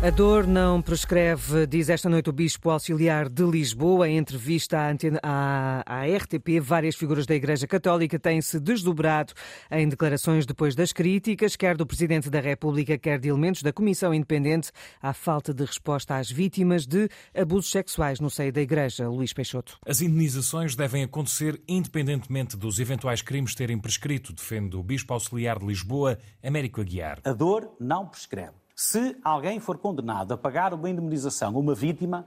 [0.00, 4.08] A dor não prescreve, diz esta noite o Bispo Auxiliar de Lisboa.
[4.08, 9.32] Em entrevista à, antena, à, à RTP, várias figuras da Igreja Católica têm-se desdobrado
[9.68, 14.14] em declarações depois das críticas, quer do Presidente da República, quer de elementos da Comissão
[14.14, 14.70] Independente,
[15.02, 19.08] à falta de resposta às vítimas de abusos sexuais no seio da Igreja.
[19.08, 19.80] Luís Peixoto.
[19.84, 25.66] As indenizações devem acontecer independentemente dos eventuais crimes terem prescrito, defende o Bispo Auxiliar de
[25.66, 27.18] Lisboa, Américo Aguiar.
[27.24, 28.67] A dor não prescreve.
[28.80, 32.24] Se alguém for condenado a pagar uma indemnização a uma vítima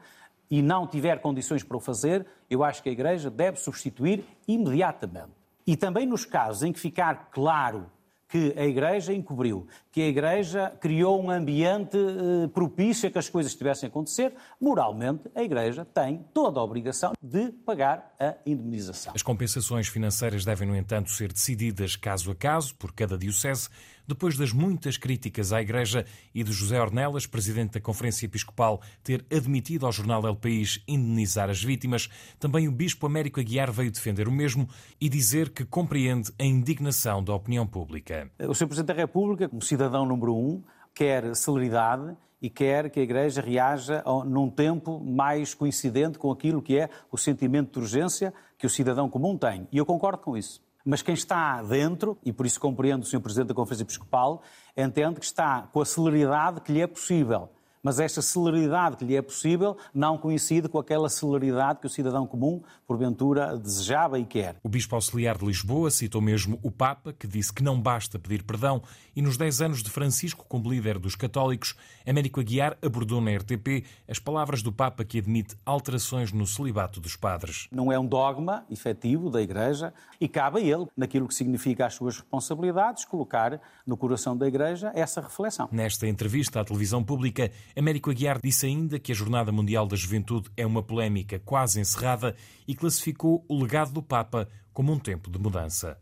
[0.50, 5.32] e não tiver condições para o fazer, eu acho que a Igreja deve substituir imediatamente.
[5.66, 7.90] E também nos casos em que ficar claro
[8.28, 13.30] que a Igreja encobriu, que a Igreja criou um ambiente eh, propício a que as
[13.30, 19.14] coisas estivessem a acontecer, moralmente a Igreja tem toda a obrigação de pagar a indemnização.
[19.14, 23.70] As compensações financeiras devem, no entanto, ser decididas caso a caso por cada diocese,
[24.08, 29.26] depois das muitas críticas à Igreja e de José Ornelas, presidente da Conferência Episcopal, ter
[29.32, 34.28] admitido ao jornal El País indenizar as vítimas, também o Bispo Américo Aguiar veio defender
[34.28, 34.68] o mesmo
[35.00, 38.30] e dizer que compreende a indignação da opinião pública.
[38.40, 38.68] O Sr.
[38.68, 40.64] Presidente da República, como cidadão número um,
[40.94, 46.78] quer celeridade e quer que a Igreja reaja num tempo mais coincidente com aquilo que
[46.78, 49.68] é o sentimento de urgência que o cidadão comum tem.
[49.72, 50.62] E eu concordo com isso.
[50.86, 53.20] Mas quem está dentro, e por isso compreendo o Sr.
[53.20, 54.42] Presidente da Conferência Episcopal,
[54.76, 57.50] entende que está com a celeridade que lhe é possível
[57.84, 62.28] mas esta celeridade que lhe é possível não coincide com aquela celeridade que o cidadão
[62.28, 64.56] comum, porventura, desejava e quer.
[64.64, 68.44] O Bispo Auxiliar de Lisboa citou mesmo o Papa, que disse que não basta pedir
[68.44, 68.82] perdão,
[69.16, 71.76] e nos 10 anos de Francisco como líder dos católicos,
[72.08, 77.16] Américo Aguiar abordou na RTP as palavras do Papa que admite alterações no celibato dos
[77.16, 77.68] padres.
[77.72, 81.96] Não é um dogma efetivo da Igreja e cabe a ele, naquilo que significa as
[81.96, 85.70] suas responsabilidades, colocar no coração da Igreja essa reflexão.
[85.72, 90.50] Nesta entrevista à televisão pública, Américo Aguiar disse ainda que a Jornada Mundial da Juventude
[90.58, 92.36] é uma polémica quase encerrada
[92.68, 95.98] e classificou o legado do Papa como um tempo de mudança.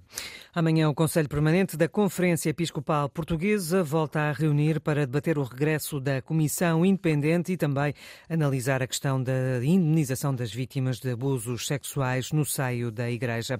[0.53, 5.99] Amanhã, o Conselho Permanente da Conferência Episcopal Portuguesa volta a reunir para debater o regresso
[5.99, 7.93] da Comissão Independente e também
[8.27, 13.59] analisar a questão da indenização das vítimas de abusos sexuais no seio da Igreja.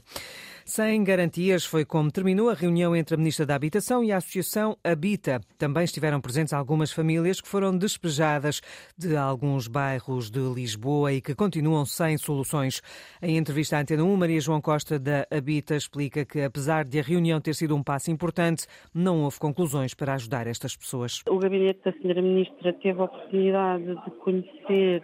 [0.65, 4.77] Sem garantias foi como terminou a reunião entre a Ministra da Habitação e a Associação
[4.83, 5.41] Habita.
[5.57, 8.61] Também estiveram presentes algumas famílias que foram despejadas
[8.95, 12.83] de alguns bairros de Lisboa e que continuam sem soluções.
[13.19, 17.01] Em entrevista à Antena 1, Maria João Costa da Habita explica que, apesar de a
[17.01, 21.23] reunião ter sido um passo importante, não houve conclusões para ajudar estas pessoas.
[21.27, 22.21] O gabinete da Sra.
[22.21, 25.01] Ministra teve a oportunidade de conhecer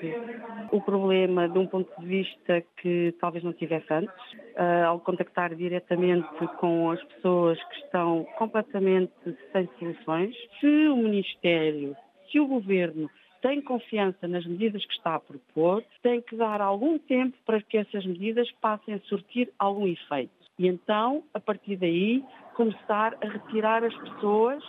[0.72, 4.14] o problema de um ponto de vista que talvez não tivesse antes,
[4.56, 6.28] uh, ao contactar diretamente
[6.60, 9.14] com as pessoas que estão completamente
[9.52, 10.36] sem soluções.
[10.60, 11.96] Se o Ministério,
[12.32, 13.10] se o Governo
[13.42, 17.78] tem confiança nas medidas que está a propor, tem que dar algum tempo para que
[17.78, 20.34] essas medidas passem a surtir algum efeito.
[20.58, 22.24] E então, a partir daí,
[22.56, 24.64] começar a retirar as pessoas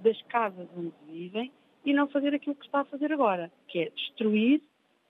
[0.00, 1.50] das casas onde vivem
[1.84, 4.60] e não fazer aquilo que está a fazer agora, que é destruir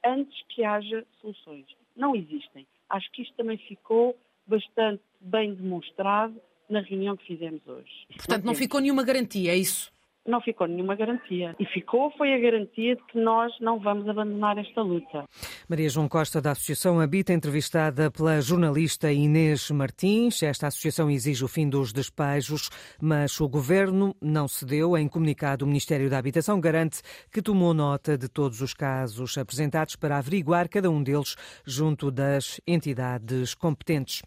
[0.05, 1.67] antes que haja soluções.
[1.97, 2.67] Não existem.
[2.89, 8.07] Acho que isto também ficou bastante bem demonstrado na reunião que fizemos hoje.
[8.17, 9.93] Portanto, não ficou nenhuma garantia, é isso?
[10.27, 11.55] Não ficou nenhuma garantia.
[11.59, 15.25] E ficou foi a garantia de que nós não vamos abandonar esta luta.
[15.69, 20.43] Maria João Costa, da Associação Habita, entrevistada pela jornalista Inês Martins.
[20.43, 24.97] Esta associação exige o fim dos despejos, mas o governo não cedeu.
[24.97, 29.97] Em comunicado, o Ministério da Habitação garante que tomou nota de todos os casos apresentados
[29.97, 34.23] para averiguar cada um deles junto das entidades competentes.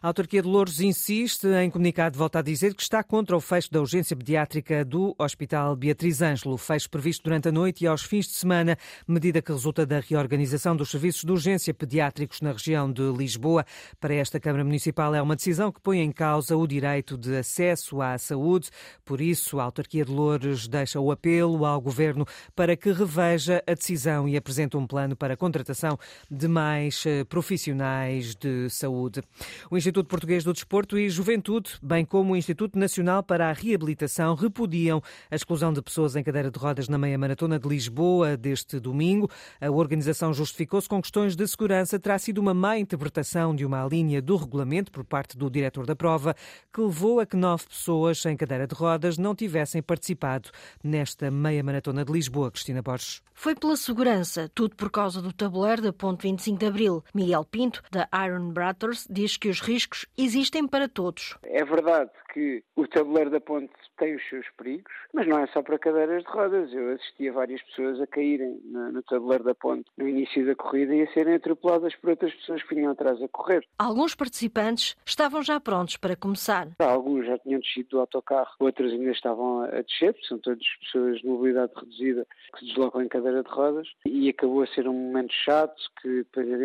[0.00, 3.68] A autarquia de Louros insiste em comunicado, volta a dizer que está contra o fecho
[3.72, 8.26] da urgência pediátrica do Hospital Beatriz Ângelo, fecho previsto durante a noite e aos fins
[8.26, 8.78] de semana,
[9.08, 13.64] medida que resulta da reorganização dos serviços de urgência pediátricos na região de Lisboa.
[13.98, 18.00] Para esta Câmara Municipal é uma decisão que põe em causa o direito de acesso
[18.00, 18.70] à saúde.
[19.04, 23.74] Por isso, a autarquia de Louros deixa o apelo ao Governo para que reveja a
[23.74, 25.98] decisão e apresente um plano para a contratação
[26.30, 29.22] de mais eh, profissionais de saúde.
[29.68, 34.34] O Instituto Português do Desporto e Juventude, bem como o Instituto Nacional para a Reabilitação,
[34.34, 38.78] repudiam a exclusão de pessoas em cadeira de rodas na meia maratona de Lisboa deste
[38.78, 39.30] domingo.
[39.58, 41.98] A organização justificou-se com questões de segurança.
[41.98, 45.96] Terá sido uma má interpretação de uma linha do regulamento por parte do diretor da
[45.96, 46.36] prova,
[46.70, 50.50] que levou a que nove pessoas em cadeira de rodas não tivessem participado
[50.84, 52.50] nesta meia maratona de Lisboa.
[52.50, 53.22] Cristina Borges.
[53.32, 57.04] Foi pela segurança, tudo por causa do tabuleiro da Ponte 25 de Abril.
[57.14, 61.38] Miguel Pinto, da Iron Brothers, diz que os riscos riscos existem para todos.
[61.44, 65.62] É verdade que o tabuleiro da ponte tem os seus perigos, mas não é só
[65.62, 66.72] para cadeiras de rodas.
[66.72, 70.54] Eu assisti a várias pessoas a caírem no, no tabuleiro da ponte no início da
[70.54, 73.66] corrida e a serem atropeladas por outras pessoas que vinham atrás a correr.
[73.78, 76.68] Alguns participantes estavam já prontos para começar.
[76.78, 81.26] Alguns já tinham descido do autocarro, outros ainda estavam a descer, são todas pessoas de
[81.26, 85.32] mobilidade reduzida que se deslocam em cadeira de rodas e acabou a ser um momento
[85.32, 86.24] chato que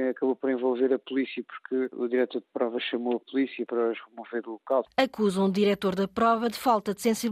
[0.09, 3.97] acabou por envolver a polícia porque o diretor de prova chamou a polícia para os
[4.09, 4.85] remover do local.
[4.97, 7.22] Acusam o diretor da prova de falta de sensibilidade.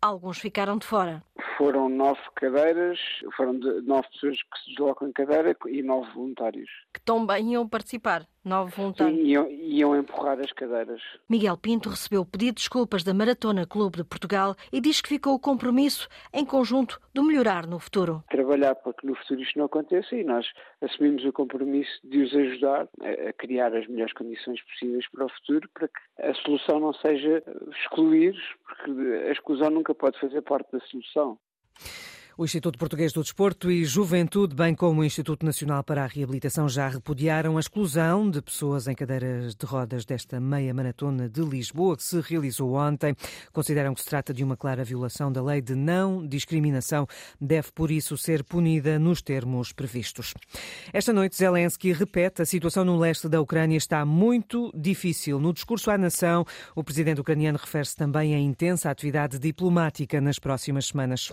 [0.00, 1.22] Alguns ficaram de fora.
[1.56, 2.98] Foram nove cadeiras,
[3.36, 6.70] foram nove pessoas que se deslocam em cadeira e nove voluntários.
[6.92, 8.26] Que também iam participar.
[8.44, 9.18] Nove voluntários.
[9.18, 11.00] Sim, iam, iam empurrar as cadeiras.
[11.28, 15.34] Miguel Pinto recebeu pedido de desculpas da Maratona Clube de Portugal e diz que ficou
[15.34, 18.22] o compromisso, em conjunto, de melhorar no futuro.
[18.30, 20.46] Trabalhar para que no futuro isto não aconteça e nós
[20.82, 25.28] assumimos o compromisso de os ajudar a, a criar as melhores condições possíveis para o
[25.30, 27.42] futuro, para que a solução não seja
[27.80, 28.34] excluir,
[28.66, 28.90] porque
[29.26, 31.38] a exclusão nunca pode fazer parte da solução.
[32.36, 36.68] O Instituto Português do Desporto e Juventude, bem como o Instituto Nacional para a Reabilitação,
[36.68, 41.96] já repudiaram a exclusão de pessoas em cadeiras de rodas desta meia maratona de Lisboa,
[41.96, 43.14] que se realizou ontem.
[43.52, 47.06] Consideram que se trata de uma clara violação da lei de não discriminação,
[47.40, 50.34] deve por isso ser punida nos termos previstos.
[50.92, 55.38] Esta noite, Zelensky repete a situação no leste da Ucrânia está muito difícil.
[55.38, 56.44] No discurso à nação,
[56.74, 61.28] o presidente ucraniano refere-se também à intensa atividade diplomática nas próximas semanas.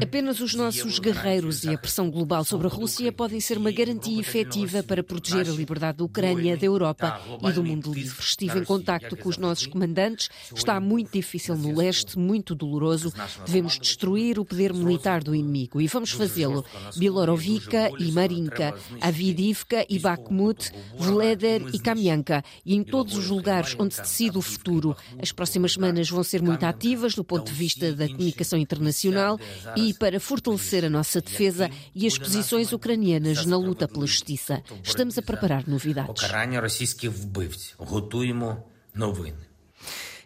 [0.00, 4.20] Apenas os nossos guerreiros e a pressão global sobre a Rússia podem ser uma garantia
[4.20, 8.20] efetiva para proteger a liberdade da Ucrânia, da Europa e do mundo livre.
[8.20, 10.28] Estive em contacto com os nossos comandantes.
[10.54, 13.12] Está muito difícil no leste, muito doloroso.
[13.44, 16.64] Devemos destruir o poder militar do inimigo e vamos fazê-lo.
[16.96, 23.94] Bilorovica e Marinka, Avidivka e Bakhmut, Vleder e Kamianka e em todos os lugares onde
[23.94, 24.96] se decide o futuro.
[25.20, 29.38] As próximas semanas vão ser muito ativas do ponto de vista da comunicação internacional
[29.76, 34.62] e para fortalecer a nossa defesa e as posições ucranianas na luta pela justiça.
[34.82, 36.22] Estamos a preparar novidades.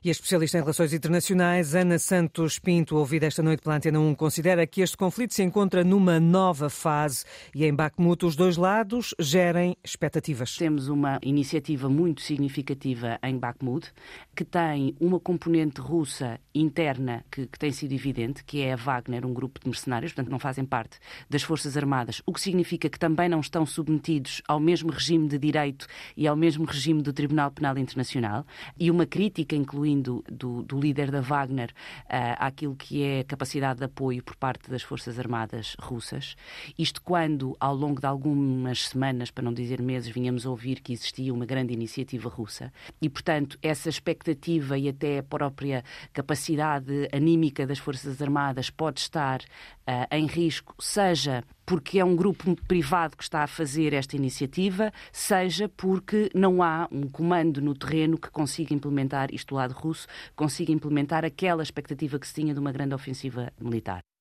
[0.04, 4.16] E a especialista em relações internacionais, Ana Santos Pinto, ouvida esta noite pela Antena 1,
[4.16, 9.14] considera que este conflito se encontra numa nova fase e em Bakhmut os dois lados
[9.16, 10.56] gerem expectativas.
[10.56, 13.92] Temos uma iniciativa muito significativa em Bakhmut,
[14.34, 19.24] que tem uma componente russa interna que, que tem sido evidente, que é a Wagner,
[19.24, 20.98] um grupo de mercenários, portanto não fazem parte
[21.30, 25.38] das Forças Armadas, o que significa que também não estão submetidos ao mesmo regime de
[25.38, 28.44] direito e ao mesmo regime do Tribunal Penal Internacional,
[28.76, 30.24] e uma crítica, incluindo do,
[30.62, 35.18] do, líder da Wagner uh, àquilo que é capacidade de apoio por parte das Forças
[35.18, 36.34] Armadas russas.
[36.78, 41.32] Isto quando, ao longo de algumas semanas, para não dizer meses, vinhamos ouvir que existia
[41.32, 42.72] uma grande iniciativa russa.
[43.00, 49.40] E, portanto, essa expectativa e até a própria capacidade anímica das Forças Armadas pode estar
[49.40, 54.92] uh, em risco, seja porque é um grupo privado que está a fazer esta iniciativa,
[55.12, 60.06] seja porque não há um comando no terreno que consiga implementar, isto do lado russo,
[60.36, 64.11] consiga implementar aquela expectativa que se tinha de uma grande ofensiva militar.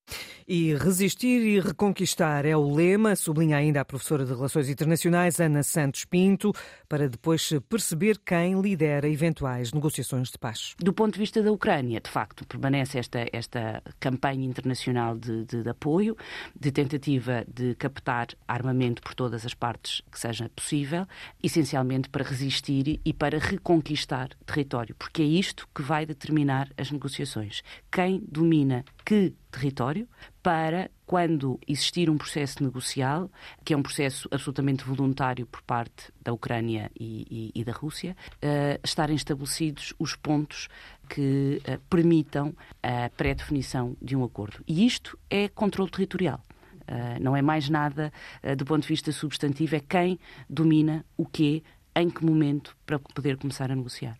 [0.46, 5.62] E resistir e reconquistar é o lema, sublinha ainda a professora de Relações Internacionais, Ana
[5.62, 6.52] Santos Pinto,
[6.88, 10.74] para depois perceber quem lidera eventuais negociações de paz.
[10.78, 15.62] Do ponto de vista da Ucrânia, de facto, permanece esta, esta campanha internacional de, de,
[15.62, 16.16] de apoio,
[16.58, 21.06] de tentativa de captar armamento por todas as partes que seja possível,
[21.42, 27.62] essencialmente para resistir e para reconquistar território, porque é isto que vai determinar as negociações.
[27.90, 30.08] Quem domina que território
[30.42, 33.30] para quando existir um processo negocial,
[33.64, 38.16] que é um processo absolutamente voluntário por parte da Ucrânia e, e, e da Rússia,
[38.36, 40.68] uh, estarem estabelecidos os pontos
[41.08, 44.64] que uh, permitam a pré-definição de um acordo.
[44.66, 46.40] E isto é controle territorial.
[46.82, 48.12] Uh, não é mais nada
[48.56, 50.18] do ponto de vista substantivo, é quem
[50.48, 51.62] domina o quê,
[51.94, 54.16] em que momento, para poder começar a negociar.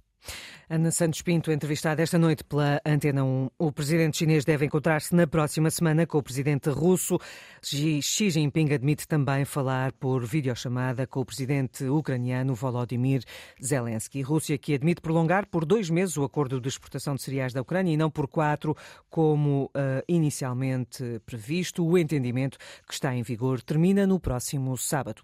[0.73, 3.51] Ana Santos Pinto, entrevistada esta noite pela Antena 1.
[3.59, 7.19] O presidente chinês deve encontrar-se na próxima semana com o presidente russo.
[7.61, 13.23] Xi Jinping admite também falar por videochamada com o presidente ucraniano Volodymyr
[13.63, 14.23] Zelensky.
[14.23, 17.93] Rússia que admite prolongar por dois meses o acordo de exportação de cereais da Ucrânia
[17.93, 18.75] e não por quatro,
[19.11, 21.87] como uh, inicialmente previsto.
[21.87, 22.57] O entendimento
[22.89, 25.21] que está em vigor termina no próximo sábado.